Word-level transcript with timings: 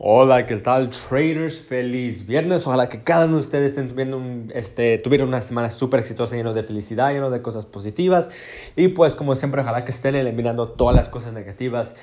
Hola, 0.00 0.46
¿qué 0.46 0.54
tal 0.58 0.90
traders? 0.90 1.58
Feliz 1.58 2.24
viernes. 2.24 2.64
Ojalá 2.68 2.88
que 2.88 3.02
cada 3.02 3.24
uno 3.24 3.34
de 3.34 3.40
ustedes 3.40 3.72
estén 3.72 3.88
tuviendo 3.88 4.22
este, 4.54 5.02
una 5.24 5.42
semana 5.42 5.70
súper 5.70 5.98
exitosa, 5.98 6.36
lleno 6.36 6.54
de 6.54 6.62
felicidad, 6.62 7.12
lleno 7.12 7.30
de 7.30 7.42
cosas 7.42 7.66
positivas. 7.66 8.30
Y 8.76 8.88
pues 8.88 9.16
como 9.16 9.34
siempre, 9.34 9.60
ojalá 9.60 9.84
que 9.84 9.90
estén 9.90 10.14
eliminando 10.14 10.68
todas 10.68 10.94
las 10.94 11.08
cosas 11.08 11.32
negativas 11.32 11.96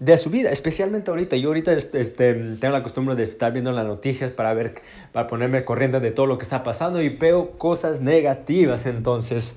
de 0.00 0.18
su 0.18 0.30
vida, 0.30 0.50
especialmente 0.50 1.12
ahorita. 1.12 1.36
Yo 1.36 1.50
ahorita 1.50 1.72
este, 1.72 2.00
este, 2.00 2.34
tengo 2.34 2.72
la 2.72 2.82
costumbre 2.82 3.14
de 3.14 3.22
estar 3.22 3.52
viendo 3.52 3.70
las 3.70 3.86
noticias 3.86 4.32
para 4.32 4.52
ver, 4.52 4.74
para 5.12 5.28
ponerme 5.28 5.64
corriente 5.64 6.00
de 6.00 6.10
todo 6.10 6.26
lo 6.26 6.36
que 6.36 6.42
está 6.42 6.64
pasando 6.64 7.00
y 7.00 7.10
veo 7.10 7.52
cosas 7.58 8.00
negativas. 8.00 8.86
Entonces... 8.86 9.54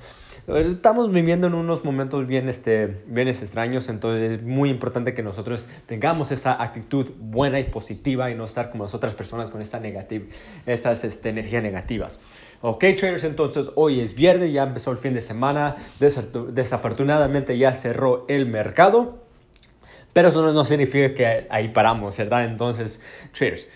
Estamos 0.47 1.11
viviendo 1.11 1.45
en 1.45 1.53
unos 1.53 1.85
momentos 1.85 2.25
bien, 2.25 2.49
este, 2.49 3.03
bien 3.05 3.27
extraños, 3.27 3.87
entonces 3.89 4.39
es 4.39 4.43
muy 4.43 4.71
importante 4.71 5.13
que 5.13 5.21
nosotros 5.21 5.67
tengamos 5.85 6.31
esa 6.31 6.61
actitud 6.61 7.11
buena 7.19 7.59
y 7.59 7.65
positiva 7.65 8.31
y 8.31 8.35
no 8.35 8.45
estar 8.45 8.71
como 8.71 8.85
las 8.85 8.95
otras 8.95 9.13
personas 9.13 9.51
con 9.51 9.61
esta 9.61 9.79
negativa, 9.79 10.25
esas 10.65 11.03
este, 11.03 11.29
energías 11.29 11.61
negativas. 11.61 12.19
Ok, 12.61 12.79
traders, 12.97 13.23
entonces 13.23 13.69
hoy 13.75 14.01
es 14.01 14.15
viernes, 14.15 14.51
ya 14.51 14.63
empezó 14.63 14.91
el 14.91 14.97
fin 14.97 15.13
de 15.13 15.21
semana, 15.21 15.75
desafortunadamente 15.99 17.55
ya 17.59 17.71
cerró 17.73 18.25
el 18.27 18.47
mercado, 18.47 19.19
pero 20.11 20.29
eso 20.29 20.51
no 20.51 20.65
significa 20.65 21.13
que 21.13 21.47
ahí 21.51 21.67
paramos, 21.67 22.17
¿verdad? 22.17 22.45
Entonces, 22.45 22.99
traders, 23.31 23.67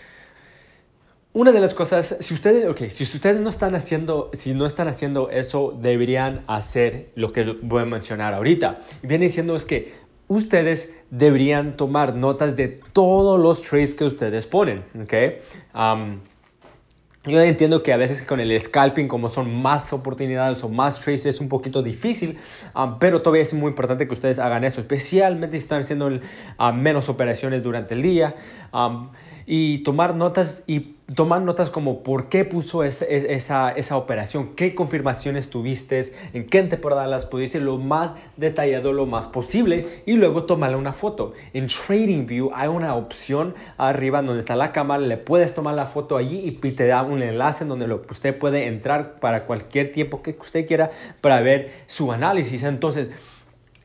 una 1.36 1.52
de 1.52 1.60
las 1.60 1.74
cosas, 1.74 2.16
si 2.20 2.32
ustedes, 2.32 2.66
okay, 2.66 2.88
si 2.88 3.04
ustedes 3.04 3.38
no 3.42 3.50
están 3.50 3.74
haciendo, 3.74 4.30
si 4.32 4.54
no 4.54 4.64
están 4.64 4.88
haciendo 4.88 5.28
eso, 5.28 5.76
deberían 5.78 6.42
hacer 6.46 7.10
lo 7.14 7.30
que 7.30 7.44
voy 7.60 7.82
a 7.82 7.84
mencionar 7.84 8.32
ahorita. 8.32 8.80
Y 9.02 9.06
viene 9.06 9.26
diciendo 9.26 9.54
es 9.54 9.66
que 9.66 9.92
ustedes 10.28 10.94
deberían 11.10 11.76
tomar 11.76 12.14
notas 12.14 12.56
de 12.56 12.80
todos 12.94 13.38
los 13.38 13.60
trades 13.60 13.92
que 13.92 14.04
ustedes 14.04 14.46
ponen, 14.46 14.82
¿ok? 14.98 15.12
yo 17.26 17.42
entiendo 17.42 17.82
que 17.82 17.92
a 17.92 17.98
veces 17.98 18.22
con 18.22 18.40
el 18.40 18.58
scalping, 18.58 19.06
como 19.06 19.28
son 19.28 19.60
más 19.60 19.92
oportunidades 19.92 20.64
o 20.64 20.70
más 20.70 21.00
trades, 21.00 21.26
es 21.26 21.40
un 21.42 21.50
poquito 21.50 21.82
difícil, 21.82 22.38
pero 22.98 23.20
todavía 23.20 23.42
es 23.42 23.52
muy 23.52 23.68
importante 23.68 24.06
que 24.06 24.14
ustedes 24.14 24.38
hagan 24.38 24.64
eso, 24.64 24.80
especialmente 24.80 25.58
si 25.58 25.64
están 25.64 25.82
haciendo 25.82 26.08
menos 26.72 27.10
operaciones 27.10 27.62
durante 27.62 27.92
el 27.92 28.00
día 28.00 28.36
y 29.44 29.78
tomar 29.78 30.14
notas 30.14 30.62
y 30.66 30.95
tomar 31.14 31.40
notas 31.42 31.70
como 31.70 32.02
por 32.02 32.28
qué 32.28 32.44
puso 32.44 32.82
esa, 32.82 33.04
esa, 33.70 33.96
operación, 33.96 34.56
qué 34.56 34.74
confirmaciones 34.74 35.50
tuviste, 35.50 36.12
en 36.32 36.46
qué 36.46 36.62
temporada 36.64 37.06
las 37.06 37.26
pudiste, 37.26 37.60
lo 37.60 37.78
más 37.78 38.14
detallado 38.36 38.92
lo 38.92 39.06
más 39.06 39.26
posible 39.26 40.02
y 40.04 40.14
luego 40.14 40.44
tomarle 40.44 40.76
una 40.76 40.92
foto. 40.92 41.32
En 41.52 41.68
TradingView 41.68 42.50
hay 42.54 42.68
una 42.68 42.94
opción 42.96 43.54
arriba 43.78 44.20
donde 44.22 44.40
está 44.40 44.56
la 44.56 44.72
cámara, 44.72 45.02
le 45.02 45.16
puedes 45.16 45.54
tomar 45.54 45.74
la 45.74 45.86
foto 45.86 46.16
allí 46.16 46.58
y 46.62 46.72
te 46.72 46.86
da 46.86 47.02
un 47.02 47.22
enlace 47.22 47.64
donde 47.64 47.86
lo, 47.86 48.02
usted 48.10 48.36
puede 48.36 48.66
entrar 48.66 49.20
para 49.20 49.44
cualquier 49.44 49.92
tiempo 49.92 50.22
que 50.22 50.36
usted 50.40 50.66
quiera 50.66 50.90
para 51.20 51.40
ver 51.40 51.70
su 51.86 52.10
análisis. 52.10 52.64
Entonces, 52.64 53.10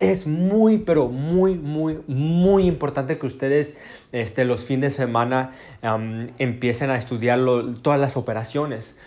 es 0.02 0.26
muy, 0.26 0.80
pero 0.80 1.08
muy, 1.08 1.56
muy, 1.56 2.00
muy 2.08 2.66
importante 2.66 3.20
que 3.20 3.28
ustedes 3.28 3.78
este, 4.12 4.44
los 4.46 4.66
fines 4.66 4.94
de 4.94 5.04
semana 5.04 5.52
empiecen 6.40 6.90
a 6.90 6.98
estudiar 6.98 7.40
todas 7.82 8.00
las 8.00 8.18
operaciones 8.18 8.98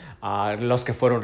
los 0.58 0.84
que 0.84 0.94
fueron, 0.94 1.20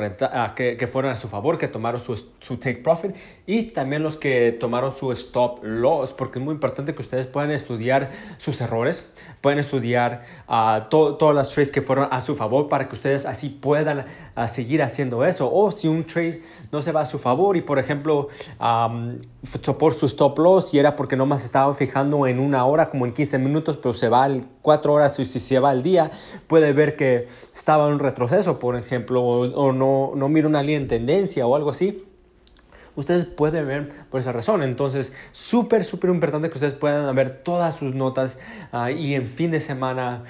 que, 0.54 0.88
fueron 0.90 1.12
a 1.12 1.16
su 1.16 1.28
favor, 1.28 1.56
que 1.56 1.68
tomaron 1.68 2.02
su, 2.02 2.22
su, 2.40 2.58
take 2.58 2.82
profit 2.82 3.16
y 3.46 3.62
también 3.68 4.02
los 4.02 4.18
que 4.18 4.52
tomaron 4.52 4.92
su 4.92 5.10
stop 5.12 5.64
loss, 5.64 6.12
porque 6.12 6.38
es 6.38 6.44
muy 6.44 6.52
importante 6.52 6.94
que 6.94 7.00
ustedes 7.00 7.26
puedan 7.26 7.50
estudiar 7.50 8.10
sus 8.36 8.60
errores, 8.60 9.10
pueden 9.40 9.58
estudiar 9.58 10.24
todas 10.90 11.34
las 11.34 11.48
trades 11.48 11.72
que 11.72 11.80
fueron 11.80 12.08
a 12.10 12.20
su 12.20 12.36
favor 12.36 12.68
para 12.68 12.88
que 12.88 12.94
ustedes 12.94 13.24
así 13.24 13.48
puedan 13.48 14.04
seguir 14.52 14.82
haciendo 14.82 15.24
eso. 15.24 15.50
O 15.50 15.70
si 15.70 15.88
un 15.88 16.04
trade 16.04 16.42
no 16.70 16.82
se 16.82 16.92
va 16.92 17.00
a 17.00 17.06
su 17.06 17.18
favor 17.18 17.56
y 17.56 17.62
por 17.62 17.78
ejemplo 17.78 18.28
por 19.78 19.94
su 19.94 20.06
stop 20.06 20.38
loss 20.38 20.74
y 20.74 20.78
era 20.78 20.94
porque 20.96 21.16
no 21.16 21.24
más 21.24 21.42
estaban 21.42 21.74
fijando 21.74 22.26
en 22.26 22.38
una 22.38 22.66
hora 22.66 22.90
como 22.90 23.06
en 23.06 23.14
15 23.14 23.38
minutos, 23.38 23.78
pero 23.78 23.94
se 23.94 24.10
va 24.10 24.24
al 24.24 24.44
4 24.60 24.92
horas 24.92 25.18
y 25.18 25.24
si 25.24 25.40
se 25.40 25.58
va 25.58 25.70
al 25.70 25.82
día, 25.82 26.10
puede 26.48 26.74
ver 26.74 26.96
que 26.96 27.28
estaba 27.54 27.86
en 27.86 27.94
un 27.94 27.98
retroceso, 27.98 28.58
por 28.58 28.76
ejemplo 28.76 28.89
ejemplo, 28.90 29.22
o, 29.22 29.72
no, 29.72 30.12
no 30.16 30.28
mira 30.28 30.48
una 30.48 30.62
línea 30.62 30.78
en 30.78 30.88
tendencia 30.88 31.46
o 31.46 31.54
algo 31.54 31.70
así, 31.70 32.04
ustedes 32.96 33.24
pueden 33.24 33.66
ver 33.66 33.88
por 34.10 34.20
esa 34.20 34.32
razón. 34.32 34.62
Entonces, 34.62 35.12
súper, 35.32 35.84
súper 35.84 36.10
importante 36.10 36.48
que 36.48 36.54
ustedes 36.54 36.74
puedan 36.74 37.14
ver 37.14 37.42
todas 37.44 37.74
sus 37.76 37.94
notas 37.94 38.38
ah, 38.72 38.90
y 38.90 39.14
en 39.14 39.28
fin 39.28 39.50
de 39.50 39.60
semana 39.60 40.24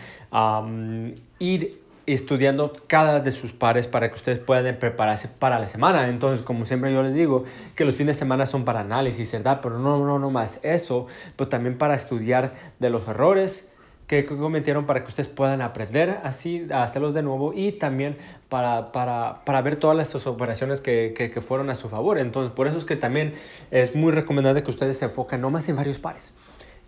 ir 1.39 1.81
estudiando 2.07 2.73
cada 2.87 3.21
de 3.21 3.31
sus 3.31 3.53
pares 3.53 3.87
para 3.87 4.09
que 4.09 4.15
ustedes 4.15 4.39
puedan 4.39 4.77
prepararse 4.77 5.29
para 5.29 5.59
la 5.59 5.69
semana. 5.69 6.09
Entonces, 6.09 6.43
como 6.43 6.65
siempre 6.65 6.93
yo 6.93 7.03
les 7.03 7.15
digo, 7.15 7.45
que 7.75 7.85
los 7.85 7.95
fines 7.95 8.17
de 8.17 8.21
semana 8.21 8.47
son 8.47 8.65
para 8.65 8.81
análisis, 8.81 9.33
¿verdad? 9.33 9.61
Pero 9.63 9.79
no, 9.79 10.05
no, 10.05 10.19
no 10.19 10.31
más 10.31 10.61
eso, 10.63 11.07
pero 11.37 11.49
también 11.49 11.79
para 11.79 11.95
estudiar 11.95 12.53
de 12.79 12.91
los 12.91 13.09
errores 13.09 13.70
que 14.11 14.27
cometieron 14.27 14.87
para 14.87 15.03
que 15.03 15.07
ustedes 15.07 15.29
puedan 15.29 15.63
aprender 15.63 16.19
así 16.25 16.67
a 16.73 16.83
hacerlos 16.83 17.15
de 17.15 17.23
nuevo 17.23 17.53
y 17.55 17.71
también 17.71 18.17
para, 18.49 18.91
para, 18.91 19.45
para 19.45 19.63
ver 19.63 19.77
todas 19.77 19.97
las 19.97 20.27
operaciones 20.27 20.81
que, 20.81 21.15
que, 21.17 21.41
fueron 21.41 21.71
a 21.71 21.77
su 21.77 21.89
favor. 21.89 22.19
Entonces, 22.19 22.53
por 22.53 22.67
eso 22.67 22.77
es 22.77 22.85
que 22.85 22.97
también 22.97 23.37
es 23.71 23.95
muy 23.95 24.11
recomendable 24.11 24.65
que 24.65 24.71
ustedes 24.73 24.99
se 24.99 25.05
enfoquen 25.05 25.41
no 25.41 25.51
más 25.51 25.69
en 25.69 25.77
varios 25.77 26.01
pares. 26.01 26.35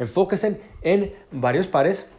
Enfóquense 0.00 0.61
en 0.82 1.12
varios 1.31 1.69
pares 1.69 2.11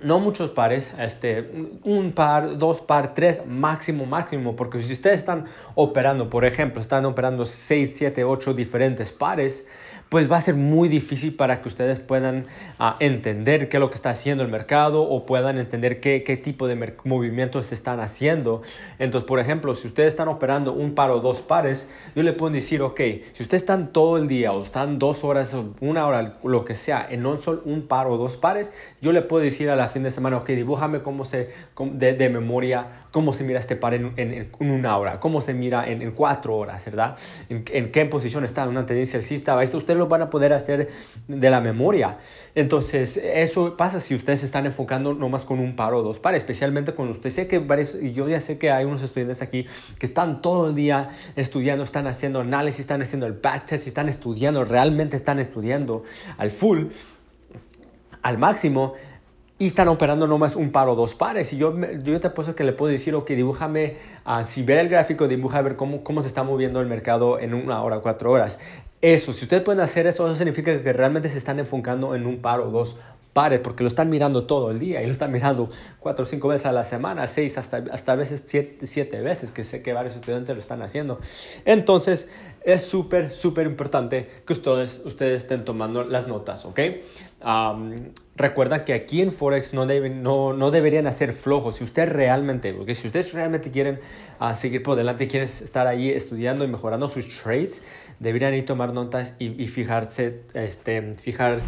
no 0.00 0.20
muchos 0.20 0.50
pares, 0.50 0.90
este, 0.98 1.50
un 1.84 2.12
par, 2.12 2.56
dos 2.56 2.80
par, 2.80 3.14
tres, 3.14 3.44
máximo, 3.46 4.06
máximo, 4.06 4.56
porque 4.56 4.80
si 4.80 4.92
ustedes 4.92 5.18
están 5.18 5.44
operando, 5.74 6.30
por 6.30 6.46
ejemplo, 6.46 6.80
están 6.80 7.04
operando 7.04 7.44
6, 7.44 7.94
7, 7.94 8.24
8 8.24 8.54
diferentes 8.54 9.12
pares, 9.12 9.66
pues 10.12 10.30
va 10.30 10.36
a 10.36 10.40
ser 10.42 10.56
muy 10.56 10.90
difícil 10.90 11.34
para 11.34 11.62
que 11.62 11.70
ustedes 11.70 11.98
puedan 11.98 12.44
ah, 12.78 12.96
entender 13.00 13.70
qué 13.70 13.78
es 13.78 13.80
lo 13.80 13.88
que 13.88 13.96
está 13.96 14.10
haciendo 14.10 14.44
el 14.44 14.50
mercado 14.50 15.04
o 15.04 15.24
puedan 15.24 15.56
entender 15.56 16.00
qué, 16.00 16.22
qué 16.22 16.36
tipo 16.36 16.68
de 16.68 16.94
movimientos 17.04 17.68
se 17.68 17.74
están 17.74 17.98
haciendo. 17.98 18.60
Entonces, 18.98 19.26
por 19.26 19.40
ejemplo, 19.40 19.74
si 19.74 19.88
ustedes 19.88 20.08
están 20.08 20.28
operando 20.28 20.74
un 20.74 20.94
par 20.94 21.10
o 21.12 21.20
dos 21.20 21.40
pares, 21.40 21.90
yo 22.14 22.22
le 22.22 22.34
puedo 22.34 22.52
decir, 22.52 22.82
ok, 22.82 23.00
si 23.32 23.42
ustedes 23.42 23.62
están 23.62 23.94
todo 23.94 24.18
el 24.18 24.28
día 24.28 24.52
o 24.52 24.62
están 24.62 24.98
dos 24.98 25.24
horas 25.24 25.56
una 25.80 26.06
hora, 26.06 26.36
lo 26.44 26.66
que 26.66 26.76
sea, 26.76 27.06
en 27.08 27.24
un 27.24 27.40
solo 27.40 27.62
un 27.64 27.86
par 27.88 28.06
o 28.06 28.18
dos 28.18 28.36
pares, 28.36 28.70
yo 29.00 29.12
le 29.12 29.22
puedo 29.22 29.42
decir 29.42 29.70
a 29.70 29.76
la 29.76 29.88
fin 29.88 30.02
de 30.02 30.10
semana, 30.10 30.36
ok, 30.36 30.48
dibújame 30.50 31.00
cómo 31.00 31.24
se, 31.24 31.52
de, 31.78 32.12
de 32.12 32.28
memoria, 32.28 33.06
cómo 33.12 33.32
se 33.32 33.44
mira 33.44 33.60
este 33.60 33.76
par 33.76 33.94
en, 33.94 34.12
en, 34.16 34.50
una 34.58 34.96
hora, 34.98 35.20
cómo 35.20 35.40
se 35.40 35.54
mira 35.54 35.88
en, 35.88 36.02
en 36.02 36.10
cuatro 36.12 36.56
horas, 36.56 36.84
¿verdad? 36.84 37.16
En, 37.48 37.64
en, 37.72 37.92
qué 37.92 38.04
posición 38.06 38.44
está, 38.44 38.64
en 38.64 38.70
una 38.70 38.84
tendencia 38.84 39.18
alcista, 39.18 39.62
esto 39.62 39.78
usted 39.78 39.96
lo 39.96 40.01
van 40.08 40.22
a 40.22 40.30
poder 40.30 40.52
hacer 40.52 40.90
de 41.28 41.50
la 41.50 41.60
memoria. 41.60 42.18
Entonces, 42.54 43.16
eso 43.16 43.76
pasa 43.76 44.00
si 44.00 44.14
ustedes 44.14 44.40
se 44.40 44.46
están 44.46 44.66
enfocando 44.66 45.14
nomás 45.14 45.42
con 45.42 45.58
un 45.58 45.76
par 45.76 45.94
o 45.94 46.02
dos 46.02 46.18
pares, 46.18 46.42
especialmente 46.42 46.94
con 46.94 47.08
usted. 47.08 47.30
Sé 47.30 47.48
que 47.48 47.58
varios, 47.58 47.96
yo 48.00 48.28
ya 48.28 48.40
sé 48.40 48.58
que 48.58 48.70
hay 48.70 48.84
unos 48.84 49.02
estudiantes 49.02 49.42
aquí 49.42 49.66
que 49.98 50.06
están 50.06 50.42
todo 50.42 50.68
el 50.68 50.74
día 50.74 51.10
estudiando, 51.36 51.84
están 51.84 52.06
haciendo 52.06 52.40
análisis, 52.40 52.80
están 52.80 53.02
haciendo 53.02 53.26
el 53.26 53.34
backtest, 53.34 53.86
están 53.86 54.08
estudiando, 54.08 54.64
realmente 54.64 55.16
están 55.16 55.38
estudiando 55.38 56.04
al 56.38 56.50
full, 56.50 56.86
al 58.22 58.38
máximo 58.38 58.94
y 59.58 59.68
están 59.68 59.86
operando 59.86 60.26
nomás 60.26 60.56
un 60.56 60.72
par 60.72 60.88
o 60.88 60.96
dos 60.96 61.14
pares. 61.14 61.52
Y 61.52 61.56
yo, 61.56 61.72
yo 62.02 62.20
te 62.20 62.26
apuesto 62.26 62.56
que 62.56 62.64
le 62.64 62.72
puedo 62.72 62.90
decir, 62.90 63.14
ok, 63.14 63.30
dibújame, 63.30 63.96
uh, 64.26 64.44
si 64.44 64.64
ver 64.64 64.78
el 64.78 64.88
gráfico, 64.88 65.28
dibuja 65.28 65.58
a 65.58 65.62
ver 65.62 65.76
cómo, 65.76 66.02
cómo 66.02 66.22
se 66.22 66.28
está 66.28 66.42
moviendo 66.42 66.80
el 66.80 66.88
mercado 66.88 67.38
en 67.38 67.54
una 67.54 67.80
hora, 67.80 68.00
cuatro 68.00 68.32
horas. 68.32 68.58
Eso, 69.02 69.32
si 69.32 69.44
ustedes 69.44 69.64
pueden 69.64 69.80
hacer 69.80 70.06
eso, 70.06 70.26
eso 70.26 70.36
significa 70.36 70.80
que 70.80 70.92
realmente 70.92 71.28
se 71.28 71.36
están 71.36 71.58
enfocando 71.58 72.14
en 72.14 72.24
un 72.24 72.40
par 72.40 72.60
o 72.60 72.70
dos 72.70 72.96
pares, 73.32 73.58
porque 73.60 73.82
lo 73.82 73.88
están 73.88 74.10
mirando 74.10 74.44
todo 74.44 74.70
el 74.70 74.78
día 74.78 75.02
y 75.02 75.06
lo 75.06 75.12
están 75.12 75.32
mirando 75.32 75.70
cuatro 75.98 76.22
o 76.22 76.26
cinco 76.26 76.48
veces 76.48 76.66
a 76.66 76.72
la 76.72 76.84
semana, 76.84 77.26
seis 77.26 77.58
hasta, 77.58 77.82
hasta 77.90 78.14
veces 78.14 78.44
siete, 78.46 78.86
siete 78.86 79.20
veces, 79.20 79.50
que 79.50 79.64
sé 79.64 79.82
que 79.82 79.92
varios 79.92 80.14
estudiantes 80.14 80.54
lo 80.54 80.60
están 80.60 80.82
haciendo. 80.82 81.18
Entonces, 81.64 82.30
es 82.64 82.82
súper, 82.82 83.32
súper 83.32 83.66
importante 83.66 84.28
que 84.46 84.52
ustedes, 84.52 85.00
ustedes 85.04 85.42
estén 85.42 85.64
tomando 85.64 86.04
las 86.04 86.28
notas, 86.28 86.64
¿ok? 86.64 86.80
recuerda 88.36 88.84
que 88.84 88.92
aquí 88.94 89.20
en 89.20 89.32
Forex 89.32 89.74
no, 89.74 89.86
deben, 89.86 90.22
no, 90.22 90.52
no, 90.52 90.70
deberían 90.70 91.08
hacer 91.08 91.32
flojos. 91.32 91.76
Si 91.76 91.84
ustedes 91.84 92.08
realmente, 92.08 92.72
porque 92.72 92.94
si 92.94 93.08
ustedes 93.08 93.32
realmente 93.32 93.72
quieren 93.72 93.98
uh, 94.40 94.54
seguir 94.54 94.82
por 94.82 94.96
delante, 94.96 95.26
quieren 95.26 95.48
estar 95.48 95.88
ahí 95.88 96.08
estudiando 96.10 96.64
y 96.64 96.68
mejorando 96.68 97.08
sus 97.08 97.28
trades, 97.42 97.82
deberían 98.20 98.54
ir 98.54 98.64
tomar 98.64 98.92
notas 98.92 99.34
y, 99.38 99.62
y 99.62 99.68
fijarse, 99.68 100.42
este, 100.54 101.14
fijar, 101.14 101.60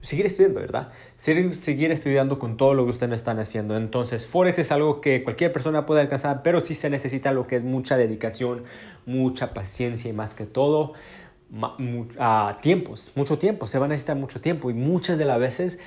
seguir 0.00 0.26
estudiando, 0.26 0.60
¿verdad? 0.60 0.92
Seguir, 1.16 1.54
seguir 1.54 1.92
estudiando 1.92 2.38
con 2.38 2.56
todo 2.56 2.74
lo 2.74 2.84
que 2.84 2.90
ustedes 2.90 3.14
están 3.14 3.38
haciendo. 3.38 3.76
Entonces, 3.76 4.26
Forex 4.26 4.58
es 4.58 4.72
algo 4.72 5.00
que 5.00 5.22
cualquier 5.24 5.52
persona 5.52 5.86
puede 5.86 6.00
alcanzar, 6.00 6.42
pero 6.42 6.60
sí 6.60 6.74
se 6.74 6.90
necesita 6.90 7.32
lo 7.32 7.46
que 7.46 7.56
es 7.56 7.64
mucha 7.64 7.96
dedicación, 7.96 8.64
mucha 9.06 9.54
paciencia 9.54 10.10
y 10.10 10.12
más 10.12 10.34
que 10.34 10.46
todo, 10.46 10.94
tiempos, 12.60 13.12
mucho 13.14 13.38
tiempo. 13.38 13.66
Se 13.66 13.78
va 13.78 13.86
a 13.86 13.88
necesitar 13.88 14.16
mucho 14.16 14.40
tiempo 14.40 14.70
y 14.70 14.74
muchas 14.74 15.18
de 15.18 15.24
las 15.24 15.38
veces 15.38 15.78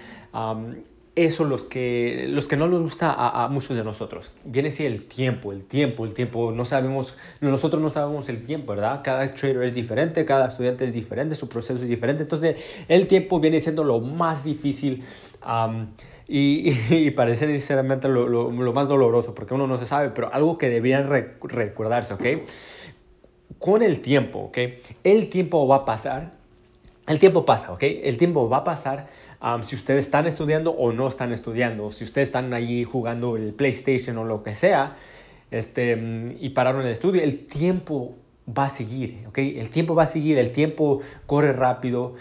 eso 1.16 1.46
los 1.46 1.64
que, 1.64 2.26
los 2.30 2.48
que 2.48 2.58
no 2.58 2.68
nos 2.68 2.82
gusta 2.82 3.14
a, 3.14 3.48
muchos 3.48 3.78
de 3.78 3.84
nosotros. 3.84 4.34
Viene 4.44 4.68
así 4.68 4.86
el 4.86 5.06
tiempo, 5.08 5.54
el 5.54 5.66
tiempo, 5.66 6.06
el 6.06 6.14
tiempo. 6.14 6.52
No 6.52 6.66
sabemos, 6.66 7.18
nosotros 7.40 7.82
no 7.82 7.90
sabemos 7.90 8.28
el 8.28 8.44
tiempo, 8.46 8.74
¿verdad? 8.74 9.02
Cada 9.04 9.34
trader 9.34 9.64
es 9.64 9.74
diferente, 9.74 10.26
cada 10.26 10.50
estudiante 10.50 10.86
es 10.86 10.94
diferente, 10.94 11.36
su 11.36 11.48
proceso 11.48 11.82
es 11.82 11.88
diferente. 11.88 12.24
Entonces, 12.24 12.58
el 12.90 13.08
tiempo 13.08 13.40
viene 13.40 13.62
siendo 13.62 13.86
lo 13.86 14.02
más 14.02 14.44
difícil 14.44 15.04
y, 16.28 16.72
y, 16.90 17.12
parece 17.12 17.48
sinceramente 17.48 18.10
lo, 18.10 18.28
lo, 18.28 18.74
más 18.74 18.90
doloroso, 18.90 19.34
porque 19.34 19.54
uno 19.54 19.68
no 19.68 19.78
se 19.78 19.88
sabe, 19.88 20.10
pero 20.10 20.34
algo 20.34 20.58
que 20.58 20.70
deberían 20.70 21.08
recordarse, 21.08 22.14
¿ok? 22.14 22.26
Con 23.58 23.84
el 23.84 24.02
tiempo, 24.02 24.40
¿ok? 24.40 24.58
El 25.06 25.30
tiempo 25.30 25.66
va 25.66 25.78
a 25.78 25.86
pasar. 25.86 26.34
El 27.08 27.20
tiempo 27.20 27.46
pasa, 27.46 27.72
¿ok? 27.72 27.84
El 27.84 28.18
tiempo 28.18 28.50
va 28.50 28.58
a 28.58 28.64
pasar 28.66 29.08
si 29.62 29.76
ustedes 29.76 30.06
están 30.06 30.26
estudiando 30.26 30.72
o 30.72 30.92
no 30.92 31.08
están 31.08 31.32
estudiando, 31.32 31.92
si 31.92 32.04
ustedes 32.04 32.30
están 32.30 32.54
allí 32.54 32.84
jugando 32.84 33.38
el 33.38 33.54
PlayStation 33.54 34.18
o 34.18 34.24
lo 34.24 34.44
que 34.44 34.56
sea, 34.56 34.98
este, 35.52 36.36
y 36.40 36.50
pararon 36.50 36.82
el 36.82 36.92
estudio, 36.92 37.22
el 37.22 37.46
tiempo 37.46 38.16
va 38.48 38.66
a 38.66 38.70
seguir, 38.70 39.24
¿ok? 39.28 39.38
El 39.40 39.70
tiempo 39.70 39.96
va 39.96 40.04
a 40.04 40.08
seguir, 40.08 40.38
el 40.38 40.52
tiempo 40.52 41.02
corre 41.26 41.52
rápido, 41.52 42.16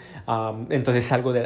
entonces 0.69 1.05
es 1.05 1.11
algo 1.11 1.33
de, 1.33 1.45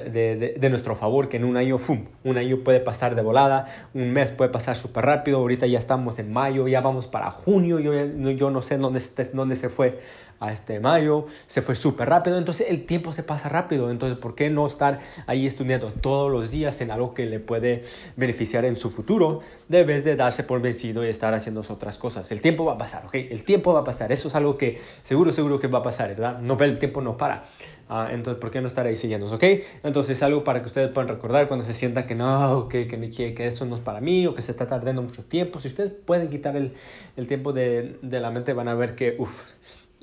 de, 0.58 0.70
nuestro 0.70 0.96
favor, 0.96 1.28
que 1.28 1.38
en 1.38 1.44
un 1.44 1.58
año, 1.58 1.78
¡fum! 1.78 2.06
Un 2.24 2.38
año 2.38 2.60
puede 2.64 2.80
pasar 2.80 3.16
de 3.16 3.22
volada, 3.22 3.68
un 3.94 4.12
mes 4.12 4.32
puede 4.32 4.52
pasar 4.52 4.78
súper 4.78 5.06
rápido, 5.06 5.40
ahorita 5.40 5.68
ya 5.68 5.80
estamos 5.80 6.18
en 6.20 6.32
mayo, 6.32 6.68
ya 6.68 6.80
vamos 6.80 7.08
para 7.08 7.30
junio, 7.32 7.80
yo, 7.80 7.94
yo 8.32 8.52
no 8.52 8.62
sé 8.62 8.78
dónde, 8.78 9.02
dónde 9.34 9.56
se 9.58 9.68
fue 9.68 10.00
a 10.40 10.52
este 10.52 10.80
mayo, 10.80 11.28
se 11.48 11.62
fue 11.62 11.76
súper 11.76 12.10
rápido, 12.10 12.38
entonces 12.38 12.68
el 12.70 12.86
tiempo 12.86 13.14
se 13.14 13.24
pasa 13.24 13.50
rápido, 13.50 13.92
entonces 13.92 14.18
¿por 14.18 14.36
qué 14.36 14.50
no 14.50 14.66
estar 14.68 15.00
ahí 15.28 15.46
estudiando 15.48 15.92
todos 15.92 16.32
los 16.32 16.50
días 16.50 16.80
en 16.82 16.92
algo 16.92 17.14
que 17.14 17.26
le 17.26 17.40
puede 17.40 17.84
beneficiar 18.16 18.66
en 18.66 18.76
su 18.76 18.90
futuro, 18.90 19.42
vez 19.68 20.04
de 20.04 20.16
darse 20.16 20.44
por 20.44 20.62
vencido 20.62 21.06
y 21.06 21.10
estar 21.10 21.34
haciendo 21.34 21.62
otras 21.68 21.98
cosas? 21.98 22.32
El 22.32 22.42
tiempo 22.42 22.66
va 22.66 22.74
a 22.74 22.78
pasar, 22.78 23.06
¿ok? 23.06 23.16
El 23.16 23.44
tiempo 23.44 23.74
va 23.74 23.82
a 23.82 23.84
pasar, 23.84 24.12
eso 24.12 24.28
es 24.28 24.36
algo 24.36 24.58
que 24.58 24.80
seguro, 25.04 25.32
seguro 25.32 25.60
que 25.60 25.68
va 25.68 25.80
a 25.80 25.84
pasar, 25.84 26.10
¿verdad? 26.10 26.40
No, 26.40 26.58
el 26.60 26.80
tiempo 26.80 27.02
no 27.02 27.18
para. 27.18 27.46
Ah, 27.92 28.10
entonces, 28.12 28.40
¿por 28.40 28.52
qué 28.52 28.62
no 28.62 28.68
estar 28.68 28.86
ahí 28.86 28.96
siguiendo? 28.96 29.26
¿Ok? 29.34 29.44
Entonces, 29.84 30.18
es 30.18 30.24
algo 30.24 30.44
para 30.44 30.62
que 30.62 30.68
ustedes 30.68 30.92
puedan 30.92 31.08
recordar 31.08 31.48
cuando 31.48 31.66
se 31.66 31.74
sientan 31.74 32.06
que 32.06 32.14
no, 32.14 32.70
que, 32.70 32.88
que, 32.88 33.34
que, 33.34 33.48
esto 33.48 33.66
no 33.66 33.76
es 33.76 33.82
para 33.82 34.00
mí 34.00 34.28
o 34.28 34.36
que 34.36 34.44
se 34.44 34.52
está 34.52 34.68
tardando 34.68 35.02
mucho 35.02 35.24
tiempo. 35.24 35.60
Si 35.60 35.70
ustedes 35.70 35.92
pueden 35.92 36.30
quitar 36.30 36.56
el, 36.56 36.76
el 37.18 37.28
tiempo 37.28 37.52
de, 37.52 37.98
de, 38.04 38.20
la 38.20 38.30
mente, 38.30 38.54
van 38.54 38.68
a 38.68 38.76
ver 38.76 38.94
que, 38.94 39.16
uff, 39.18 39.42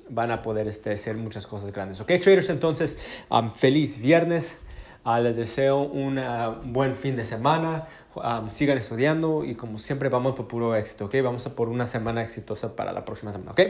van 0.09 0.31
a 0.31 0.43
poder 0.43 0.69
este, 0.69 0.93
hacer 0.93 1.17
muchas 1.17 1.47
cosas 1.47 1.73
grandes. 1.73 2.01
Ok, 2.01 2.13
traders, 2.21 2.51
entonces, 2.51 2.99
um, 3.31 3.51
feliz 3.53 3.99
viernes. 3.99 4.57
Uh, 5.05 5.23
les 5.23 5.37
deseo 5.37 5.83
un 5.83 6.19
uh, 6.19 6.57
buen 6.65 6.97
fin 6.97 7.17
de 7.17 7.25
semana. 7.25 7.87
Um, 8.17 8.49
sigan 8.49 8.79
estudiando 8.79 9.45
y 9.45 9.55
como 9.55 9.79
siempre 9.79 10.09
vamos 10.09 10.35
por 10.35 10.49
puro 10.49 10.75
éxito, 10.75 11.05
¿ok? 11.05 11.17
Vamos 11.23 11.47
a 11.47 11.55
por 11.55 11.69
una 11.69 11.87
semana 11.87 12.23
exitosa 12.23 12.75
para 12.75 12.93
la 12.93 13.05
próxima 13.05 13.31
semana, 13.31 13.51
¿ok? 13.51 13.61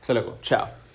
Hasta 0.00 0.12
luego. 0.12 0.38
Chao. 0.42 0.85